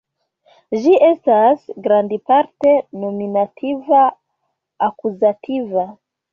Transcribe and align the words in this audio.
Ĝi 0.85 0.95
estas 1.07 1.67
grandparte 1.89 2.73
nominativa-akuzativa. 3.05 5.89